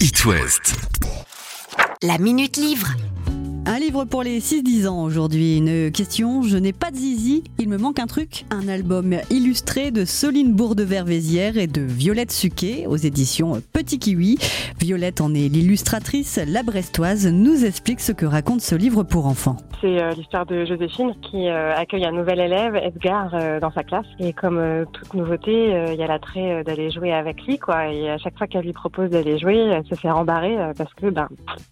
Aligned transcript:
It. 0.00 0.24
La 2.02 2.18
Minute 2.18 2.56
Livre. 2.56 2.94
Un 3.70 3.78
livre 3.80 4.06
pour 4.06 4.22
les 4.22 4.40
6-10 4.40 4.88
ans 4.88 5.04
aujourd'hui. 5.04 5.58
Une 5.58 5.92
question, 5.92 6.40
je 6.40 6.56
n'ai 6.56 6.72
pas 6.72 6.90
de 6.90 6.96
zizi, 6.96 7.44
il 7.58 7.68
me 7.68 7.76
manque 7.76 7.98
un 7.98 8.06
truc. 8.06 8.46
Un 8.50 8.66
album 8.66 9.14
illustré 9.28 9.90
de 9.90 10.06
Soline 10.06 10.54
Bourdever-Vézière 10.54 11.58
et 11.58 11.66
de 11.66 11.82
Violette 11.82 12.32
Suquet 12.32 12.86
aux 12.86 12.96
éditions 12.96 13.60
Petit 13.74 13.98
Kiwi. 13.98 14.38
Violette 14.80 15.20
en 15.20 15.34
est 15.34 15.52
l'illustratrice. 15.52 16.40
La 16.48 16.62
Brestoise 16.62 17.26
nous 17.26 17.66
explique 17.66 18.00
ce 18.00 18.12
que 18.12 18.24
raconte 18.24 18.62
ce 18.62 18.74
livre 18.74 19.02
pour 19.02 19.26
enfants. 19.26 19.58
C'est 19.80 20.02
euh, 20.02 20.10
l'histoire 20.10 20.44
de 20.46 20.64
Joséphine 20.64 21.14
qui 21.20 21.48
euh, 21.48 21.76
accueille 21.76 22.04
un 22.04 22.12
nouvel 22.12 22.40
élève, 22.40 22.74
Edgar, 22.74 23.30
euh, 23.34 23.60
dans 23.60 23.70
sa 23.70 23.84
classe. 23.84 24.06
Et 24.18 24.32
comme 24.32 24.86
toute 24.92 25.14
nouveauté, 25.14 25.92
il 25.92 25.94
y 25.94 26.02
a 26.02 26.06
l'attrait 26.06 26.64
d'aller 26.64 26.90
jouer 26.90 27.12
avec 27.12 27.42
lui, 27.42 27.58
quoi. 27.58 27.92
Et 27.92 28.10
à 28.10 28.18
chaque 28.18 28.36
fois 28.36 28.46
qu'elle 28.46 28.64
lui 28.64 28.72
propose 28.72 29.10
d'aller 29.10 29.38
jouer, 29.38 29.56
elle 29.56 29.84
se 29.84 29.94
fait 29.94 30.10
rembarrer 30.10 30.56
parce 30.76 30.92
que, 30.94 31.10
ben, 31.10 31.28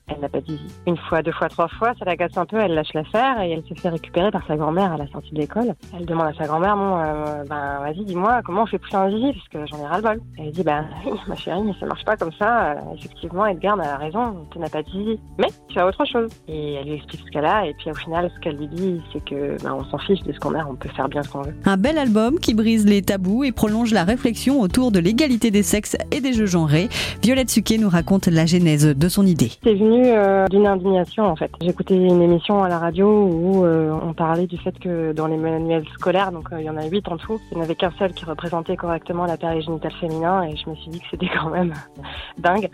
elle 0.08 0.20
n'a 0.20 0.28
pas 0.28 0.40
dit 0.40 0.60
une 0.86 0.96
fois, 0.96 1.22
deux 1.22 1.32
fois, 1.32 1.48
trois 1.48 1.68
fois, 1.68 1.85
ça 1.98 2.04
l'agace 2.04 2.36
un 2.36 2.46
peu, 2.46 2.58
elle 2.58 2.74
lâche 2.74 2.92
l'affaire 2.94 3.40
et 3.40 3.52
elle 3.52 3.62
se 3.64 3.80
fait 3.80 3.88
récupérer 3.88 4.30
par 4.30 4.46
sa 4.46 4.56
grand-mère 4.56 4.92
à 4.92 4.96
la 4.96 5.06
sortie 5.08 5.32
de 5.32 5.40
l'école. 5.40 5.74
Elle 5.96 6.06
demande 6.06 6.28
à 6.28 6.34
sa 6.34 6.46
grand-mère, 6.46 6.76
bon, 6.76 6.98
euh, 6.98 7.44
ben, 7.48 7.78
vas-y, 7.80 8.04
dis-moi, 8.04 8.40
comment 8.44 8.62
on 8.62 8.66
fait 8.66 8.78
pousser 8.78 8.96
un 8.96 9.10
zizi 9.10 9.32
parce 9.32 9.48
que 9.48 9.70
j'en 9.70 9.82
ai 9.82 9.86
ras-le-bol. 9.86 10.20
Elle 10.38 10.52
dit, 10.52 10.62
ben, 10.62 10.86
ma 11.28 11.34
chérie, 11.36 11.62
mais 11.62 11.72
ça 11.78 11.86
marche 11.86 12.04
pas 12.04 12.16
comme 12.16 12.32
ça. 12.38 12.72
Euh, 12.72 12.94
effectivement, 12.96 13.46
Edgar 13.46 13.78
a 13.80 13.96
raison, 13.96 14.46
tu 14.50 14.58
n'as 14.58 14.68
pas 14.68 14.82
de 14.82 14.90
zizi. 14.90 15.20
Mais 15.38 15.48
tu 15.68 15.78
as 15.78 15.86
autre 15.86 16.04
chose. 16.04 16.30
Et 16.48 16.74
elle 16.74 16.86
lui 16.86 16.94
explique 16.94 17.22
ce 17.26 17.30
qu'elle 17.30 17.46
a 17.46 17.66
et 17.66 17.74
puis 17.74 17.90
au 17.90 17.94
final, 17.94 18.30
ce 18.34 18.40
qu'elle 18.40 18.56
lui 18.56 18.68
dit, 18.68 19.00
c'est 19.12 19.24
que, 19.24 19.62
ben, 19.62 19.74
on 19.74 19.84
s'en 19.84 19.98
fiche 19.98 20.22
de 20.22 20.32
ce 20.32 20.38
qu'on 20.38 20.54
a, 20.54 20.64
on 20.64 20.74
peut 20.74 20.88
faire 20.90 21.08
bien 21.08 21.22
ce 21.22 21.30
qu'on 21.30 21.42
veut. 21.42 21.54
Un 21.64 21.76
bel 21.76 21.98
album 21.98 22.38
qui 22.38 22.54
brise 22.54 22.86
les 22.86 23.02
tabous 23.02 23.44
et 23.44 23.52
prolonge 23.52 23.92
la 23.92 24.04
réflexion 24.04 24.60
autour 24.60 24.92
de 24.92 24.98
l'égalité 24.98 25.50
des 25.50 25.62
sexes 25.62 25.96
et 26.10 26.20
des 26.20 26.32
jeux 26.32 26.46
genrés. 26.46 26.88
Violette 27.22 27.50
Suquet 27.50 27.78
nous 27.78 27.88
raconte 27.88 28.26
la 28.26 28.46
genèse 28.46 28.86
de 28.86 29.08
son 29.08 29.26
idée. 29.26 29.52
C'est 29.62 29.74
venu 29.74 30.02
euh, 30.06 30.46
d'une 30.48 30.66
indignation 30.66 31.24
en 31.24 31.36
fait. 31.36 31.50
J'écoutais 31.78 31.96
une 31.96 32.22
émission 32.22 32.64
à 32.64 32.70
la 32.70 32.78
radio 32.78 33.06
où 33.06 33.66
euh, 33.66 33.90
on 34.02 34.14
parlait 34.14 34.46
du 34.46 34.56
fait 34.56 34.78
que 34.78 35.12
dans 35.12 35.26
les 35.26 35.36
manuels 35.36 35.84
scolaires, 35.92 36.32
donc 36.32 36.50
euh, 36.50 36.58
il 36.58 36.64
y 36.64 36.70
en 36.70 36.76
a 36.78 36.86
huit 36.86 37.06
en 37.06 37.18
tout, 37.18 37.38
il 37.50 37.56
n'y 37.56 37.60
en 37.60 37.64
avait 37.64 37.74
qu'un 37.74 37.90
seul 37.98 38.14
qui 38.14 38.24
représentait 38.24 38.76
correctement 38.76 39.26
l'appareil 39.26 39.60
génital 39.60 39.92
féminin 40.00 40.44
et 40.44 40.56
je 40.56 40.70
me 40.70 40.74
suis 40.74 40.88
dit 40.88 41.00
que 41.00 41.04
c'était 41.10 41.28
quand 41.28 41.50
même 41.50 41.74
dingue. 42.38 42.70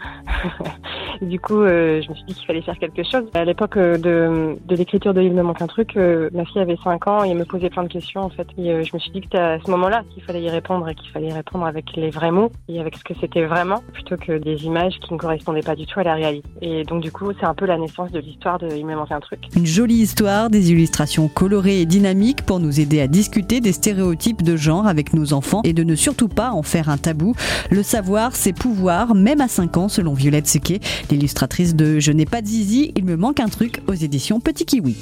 Du 1.22 1.40
coup, 1.40 1.60
euh, 1.62 2.02
je 2.02 2.10
me 2.10 2.14
suis 2.14 2.24
dit 2.24 2.34
qu'il 2.34 2.46
fallait 2.46 2.62
faire 2.62 2.78
quelque 2.78 3.02
chose. 3.04 3.24
À 3.34 3.44
l'époque 3.44 3.76
euh, 3.76 3.96
de, 3.96 4.56
de 4.66 4.76
l'écriture 4.76 5.14
de 5.14 5.22
Il 5.22 5.32
me 5.32 5.42
manque 5.42 5.62
un 5.62 5.66
truc, 5.66 5.96
euh, 5.96 6.30
ma 6.32 6.44
fille 6.44 6.60
avait 6.60 6.76
5 6.82 7.06
ans 7.06 7.24
et 7.24 7.30
elle 7.30 7.38
me 7.38 7.44
posait 7.44 7.70
plein 7.70 7.84
de 7.84 7.88
questions 7.88 8.22
en 8.22 8.28
fait. 8.28 8.46
Et 8.58 8.84
je 8.84 8.90
me 8.94 8.98
suis 8.98 9.10
dit 9.10 9.20
que 9.20 9.26
c'était 9.26 9.38
à 9.38 9.58
ce 9.64 9.70
moment-là 9.70 10.02
qu'il 10.12 10.22
fallait 10.22 10.42
y 10.42 10.50
répondre 10.50 10.88
et 10.88 10.94
qu'il 10.94 11.10
fallait 11.10 11.28
y 11.28 11.32
répondre 11.32 11.64
avec 11.64 11.96
les 11.96 12.10
vrais 12.10 12.30
mots 12.30 12.50
et 12.68 12.80
avec 12.80 12.96
ce 12.96 13.04
que 13.04 13.14
c'était 13.20 13.44
vraiment 13.44 13.82
plutôt 13.92 14.16
que 14.16 14.38
des 14.38 14.64
images 14.64 14.94
qui 15.00 15.12
ne 15.12 15.18
correspondaient 15.18 15.62
pas 15.62 15.76
du 15.76 15.86
tout 15.86 16.00
à 16.00 16.02
la 16.02 16.14
réalité. 16.14 16.48
Et 16.60 16.84
donc 16.84 17.02
du 17.02 17.12
coup, 17.12 17.30
c'est 17.38 17.46
un 17.46 17.54
peu 17.54 17.66
la 17.66 17.78
naissance 17.78 18.10
de 18.10 18.18
l'histoire 18.18 18.58
de 18.58 18.68
Il 18.74 18.86
me 18.86 18.94
manque 18.94 19.12
un 19.12 19.20
truc. 19.20 19.40
Une 19.56 19.66
jolie 19.66 19.94
histoire, 19.94 20.50
des 20.50 20.72
illustrations 20.72 21.28
colorées 21.28 21.80
et 21.80 21.86
dynamiques 21.86 22.42
pour 22.42 22.58
nous 22.58 22.80
aider 22.80 23.00
à 23.00 23.06
discuter 23.06 23.60
des 23.60 23.72
stéréotypes 23.72 24.42
de 24.42 24.56
genre 24.56 24.86
avec 24.86 25.14
nos 25.14 25.32
enfants 25.32 25.60
et 25.64 25.72
de 25.72 25.84
ne 25.84 25.94
surtout 25.94 26.28
pas 26.28 26.50
en 26.50 26.62
faire 26.62 26.88
un 26.88 26.96
tabou. 26.96 27.34
Le 27.70 27.82
savoir, 27.82 28.34
c'est 28.34 28.52
pouvoir, 28.52 29.14
même 29.14 29.40
à 29.40 29.48
5 29.48 29.76
ans, 29.76 29.88
selon 29.88 30.14
Violette 30.14 30.46
Sequet, 30.46 30.80
l'illustratrice 31.12 31.74
de 31.74 32.00
Je 32.00 32.10
n'ai 32.10 32.26
pas 32.26 32.40
de 32.42 32.46
zizi, 32.46 32.92
il 32.96 33.04
me 33.04 33.16
manque 33.16 33.40
un 33.40 33.48
truc 33.48 33.82
aux 33.86 33.94
éditions 33.94 34.40
Petit 34.40 34.64
Kiwi. 34.64 34.96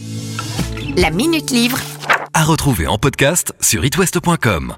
La 0.96 1.10
Minute 1.10 1.50
Livre. 1.50 1.78
À 2.34 2.44
retrouver 2.44 2.86
en 2.86 2.98
podcast 2.98 3.54
sur 3.60 3.84
itwest.com. 3.84 4.74